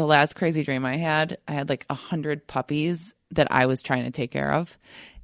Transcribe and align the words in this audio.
the 0.00 0.06
last 0.06 0.34
crazy 0.34 0.62
dream 0.62 0.86
I 0.86 0.96
had, 0.96 1.36
I 1.46 1.52
had 1.52 1.68
like 1.68 1.84
a 1.90 1.94
hundred 1.94 2.46
puppies 2.46 3.14
that 3.32 3.48
I 3.50 3.66
was 3.66 3.82
trying 3.82 4.04
to 4.04 4.10
take 4.10 4.30
care 4.30 4.50
of, 4.50 4.78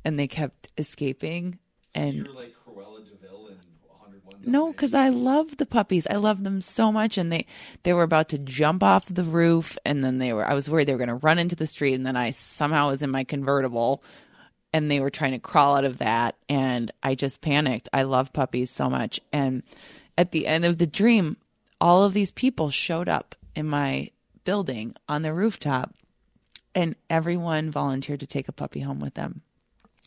and 0.04 0.18
they 0.18 0.29
kept 0.29 0.68
escaping. 0.76 1.58
And 1.95 2.17
You're 2.17 2.34
like 2.34 2.54
Cruella 2.62 3.02
de 3.02 3.17
Vil 3.17 3.47
in 3.47 3.57
101 3.89 4.42
no, 4.44 4.70
because 4.70 4.92
I 4.92 5.08
love 5.08 5.57
the 5.57 5.65
puppies. 5.65 6.07
I 6.07 6.17
love 6.17 6.44
them 6.44 6.60
so 6.60 6.92
much, 6.92 7.17
and 7.17 7.33
they 7.33 7.47
they 7.84 7.94
were 7.94 8.02
about 8.02 8.29
to 8.30 8.39
jump 8.39 8.82
off 8.82 9.07
the 9.07 9.25
roof, 9.25 9.79
and 9.86 10.04
then 10.04 10.18
they 10.18 10.34
were. 10.34 10.46
I 10.46 10.52
was 10.52 10.69
worried 10.69 10.89
they 10.89 10.93
were 10.93 10.99
going 10.99 11.09
to 11.09 11.15
run 11.15 11.39
into 11.39 11.57
the 11.57 11.67
street, 11.67 11.95
and 11.95 12.05
then 12.05 12.17
I 12.17 12.33
somehow 12.33 12.91
was 12.91 13.01
in 13.01 13.11
my 13.11 13.25
convertible, 13.25 14.05
and 14.75 14.91
they 14.91 15.01
were 15.01 15.09
trying 15.09 15.33
to 15.33 15.39
crawl 15.39 15.77
out 15.77 15.87
of 15.87 15.99
that, 15.99 16.37
and 16.51 16.91
I 17.03 17.15
just 17.15 17.41
panicked. 17.41 17.89
I 17.95 18.03
love 18.03 18.35
puppies 18.35 18.71
so 18.71 18.91
much, 18.91 19.21
and 19.33 19.63
at 20.19 20.33
the 20.33 20.47
end 20.47 20.67
of 20.67 20.77
the 20.77 20.87
dream, 20.87 21.39
all 21.81 22.05
of 22.05 22.13
these 22.13 22.31
people 22.31 22.69
showed 22.69 23.09
up 23.09 23.35
in 23.55 23.67
my 23.67 24.11
building 24.47 24.95
on 25.09 25.21
the 25.21 25.35
rooftop, 25.35 25.95
and 26.75 26.97
everyone 27.11 27.70
volunteered 27.70 28.20
to 28.20 28.27
take 28.27 28.48
a 28.48 28.53
puppy 28.53 28.80
home 28.80 29.01
with 29.01 29.12
them. 29.12 29.43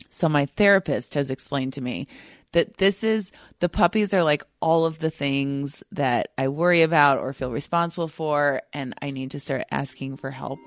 So 0.09 0.27
my 0.27 0.47
therapist 0.47 1.13
has 1.13 1.29
explained 1.29 1.73
to 1.73 1.81
me 1.81 2.07
that 2.53 2.77
this 2.77 3.03
is 3.03 3.31
the 3.59 3.69
puppies 3.69 4.13
are 4.13 4.23
like 4.23 4.43
all 4.59 4.85
of 4.85 4.99
the 4.99 5.11
things 5.11 5.83
that 5.91 6.29
I 6.37 6.47
worry 6.47 6.81
about 6.81 7.19
or 7.19 7.33
feel 7.33 7.51
responsible 7.51 8.07
for 8.07 8.61
and 8.73 8.95
I 9.01 9.11
need 9.11 9.31
to 9.31 9.39
start 9.39 9.65
asking 9.69 10.17
for 10.17 10.31
help. 10.31 10.57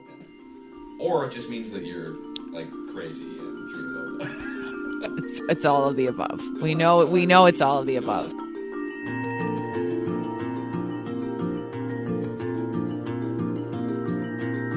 Or 1.01 1.27
it 1.27 1.33
just 1.33 1.49
means 1.49 1.71
that 1.71 1.85
you're 1.85 2.15
like 2.53 2.71
crazy 2.93 3.25
and 3.25 3.71
dream. 3.71 5.19
It's 5.19 5.41
it's 5.49 5.65
all 5.65 5.89
of 5.89 5.97
the 5.97 6.07
above. 6.07 6.41
We 6.61 6.77
know 6.77 7.05
we 7.05 7.27
know 7.27 7.47
it's 7.47 7.61
all 7.61 7.81
of 7.81 7.87
the 7.87 7.97
above. 7.97 8.33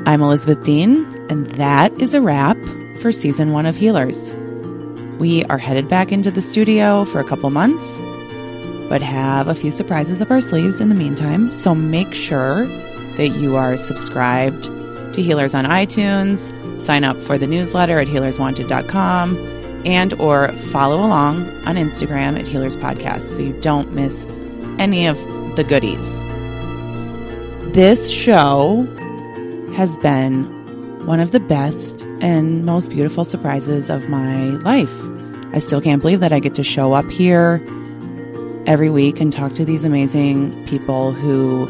I'm 0.08 0.22
Elizabeth 0.22 0.64
Dean, 0.64 1.04
and 1.32 1.48
that 1.54 1.92
is 2.00 2.14
a 2.14 2.22
wrap 2.22 2.58
for 3.02 3.12
season 3.12 3.54
one 3.54 3.66
of 3.66 3.76
Healers. 3.76 4.34
We 5.18 5.44
are 5.46 5.58
headed 5.58 5.90
back 5.90 6.12
into 6.12 6.30
the 6.30 6.44
studio 6.44 7.06
for 7.06 7.20
a 7.20 7.24
couple 7.24 7.50
months, 7.50 7.98
but 8.88 9.02
have 9.02 9.48
a 9.48 9.56
few 9.56 9.72
surprises 9.72 10.22
up 10.22 10.30
our 10.30 10.42
sleeves 10.42 10.80
in 10.80 10.90
the 10.90 10.96
meantime. 10.96 11.50
So 11.50 11.74
make 11.74 12.14
sure 12.14 12.68
that 13.18 13.30
you 13.30 13.56
are 13.56 13.78
subscribed 13.78 14.66
to 14.66 15.24
Healers 15.24 15.56
on 15.56 15.66
iTunes, 15.66 16.52
sign 16.84 17.04
up 17.04 17.18
for 17.18 17.40
the 17.40 17.48
newsletter 17.48 17.98
at 17.98 18.08
healerswanted.com, 18.08 19.36
and 19.88 20.14
or 20.22 20.50
follow 20.70 20.98
along 20.98 21.50
on 21.66 21.78
Instagram 21.78 22.40
at 22.40 22.46
Healers 22.46 22.78
Podcast 22.78 23.24
so 23.36 23.42
you 23.42 23.60
don't 23.60 23.92
miss 23.94 24.24
any 24.78 25.08
of 25.08 25.18
the 25.56 25.64
goodies. 25.64 26.20
This 27.74 28.12
show 28.12 28.88
has 29.76 29.98
been 29.98 30.46
one 31.06 31.20
of 31.20 31.32
the 31.32 31.40
best 31.40 32.02
and 32.22 32.66
most 32.66 32.90
beautiful 32.90 33.26
surprises 33.26 33.90
of 33.90 34.08
my 34.08 34.52
life. 34.62 34.94
I 35.54 35.60
still 35.60 35.82
can't 35.82 36.02
believe 36.02 36.22
that 36.22 36.32
I 36.32 36.40
get 36.40 36.56
to 36.56 36.64
show 36.64 36.94
up 36.94 37.10
here 37.10 37.62
every 38.66 38.90
week 38.90 39.20
and 39.20 39.34
talk 39.34 39.54
to 39.56 39.66
these 39.66 39.84
amazing 39.84 40.66
people 40.66 41.12
who 41.12 41.68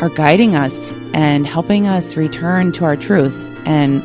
are 0.00 0.08
guiding 0.08 0.56
us 0.56 0.92
and 1.14 1.46
helping 1.46 1.86
us 1.86 2.16
return 2.16 2.72
to 2.72 2.84
our 2.84 2.96
truth 2.96 3.48
and 3.64 4.02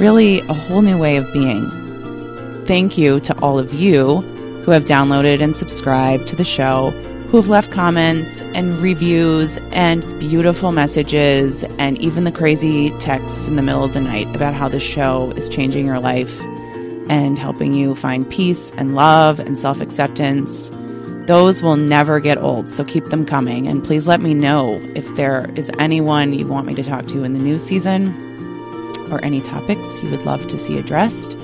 really 0.00 0.38
a 0.42 0.54
whole 0.54 0.80
new 0.80 0.98
way 0.98 1.16
of 1.16 1.30
being. 1.32 1.68
Thank 2.64 2.96
you 2.96 3.18
to 3.20 3.36
all 3.40 3.58
of 3.58 3.74
you 3.74 4.20
who 4.64 4.70
have 4.70 4.84
downloaded 4.84 5.42
and 5.42 5.56
subscribed 5.56 6.28
to 6.28 6.36
the 6.36 6.44
show 6.44 6.92
who 7.28 7.36
have 7.36 7.48
left 7.50 7.70
comments 7.70 8.40
and 8.54 8.78
reviews 8.78 9.58
and 9.70 10.02
beautiful 10.18 10.72
messages 10.72 11.62
and 11.78 11.98
even 11.98 12.24
the 12.24 12.32
crazy 12.32 12.90
texts 12.98 13.46
in 13.46 13.56
the 13.56 13.62
middle 13.62 13.84
of 13.84 13.92
the 13.92 14.00
night 14.00 14.34
about 14.34 14.54
how 14.54 14.66
the 14.66 14.80
show 14.80 15.30
is 15.32 15.46
changing 15.46 15.84
your 15.84 16.00
life 16.00 16.40
and 17.10 17.38
helping 17.38 17.74
you 17.74 17.94
find 17.94 18.28
peace 18.30 18.70
and 18.78 18.94
love 18.94 19.40
and 19.40 19.58
self 19.58 19.78
acceptance. 19.82 20.70
Those 21.26 21.60
will 21.60 21.76
never 21.76 22.18
get 22.18 22.38
old, 22.38 22.70
so 22.70 22.82
keep 22.82 23.10
them 23.10 23.26
coming. 23.26 23.66
And 23.66 23.84
please 23.84 24.06
let 24.06 24.22
me 24.22 24.32
know 24.32 24.80
if 24.94 25.14
there 25.14 25.50
is 25.54 25.70
anyone 25.78 26.32
you 26.32 26.46
want 26.46 26.66
me 26.66 26.74
to 26.76 26.82
talk 26.82 27.06
to 27.08 27.24
in 27.24 27.34
the 27.34 27.40
new 27.40 27.58
season 27.58 28.14
or 29.10 29.22
any 29.22 29.42
topics 29.42 30.02
you 30.02 30.10
would 30.10 30.24
love 30.24 30.46
to 30.46 30.56
see 30.56 30.78
addressed. 30.78 31.36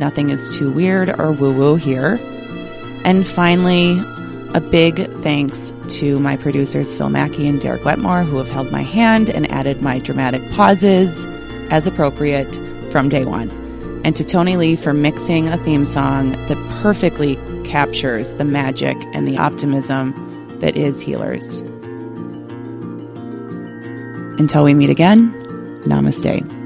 Nothing 0.00 0.30
is 0.30 0.58
too 0.58 0.72
weird 0.72 1.10
or 1.20 1.30
woo 1.30 1.52
woo 1.52 1.76
here. 1.76 2.18
And 3.04 3.24
finally, 3.24 4.02
a 4.54 4.60
big 4.60 5.12
thanks 5.18 5.72
to 5.88 6.18
my 6.18 6.36
producers, 6.36 6.94
Phil 6.94 7.10
Mackey 7.10 7.46
and 7.46 7.60
Derek 7.60 7.84
Wetmore, 7.84 8.24
who 8.24 8.38
have 8.38 8.48
held 8.48 8.70
my 8.72 8.82
hand 8.82 9.28
and 9.28 9.50
added 9.50 9.82
my 9.82 9.98
dramatic 9.98 10.48
pauses 10.50 11.26
as 11.70 11.86
appropriate 11.86 12.54
from 12.90 13.08
day 13.08 13.24
one. 13.24 13.50
And 14.04 14.16
to 14.16 14.24
Tony 14.24 14.56
Lee 14.56 14.76
for 14.76 14.94
mixing 14.94 15.48
a 15.48 15.58
theme 15.58 15.84
song 15.84 16.32
that 16.46 16.56
perfectly 16.82 17.36
captures 17.64 18.32
the 18.34 18.44
magic 18.44 18.96
and 19.12 19.28
the 19.28 19.36
optimism 19.36 20.14
that 20.60 20.76
is 20.76 21.02
Healers. 21.02 21.60
Until 24.40 24.64
we 24.64 24.72
meet 24.72 24.88
again, 24.88 25.32
namaste. 25.84 26.57